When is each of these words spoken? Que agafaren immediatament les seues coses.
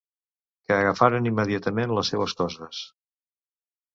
Que 0.69 0.77
agafaren 0.77 1.27
immediatament 1.31 1.93
les 1.97 2.11
seues 2.13 2.35
coses. 2.41 2.83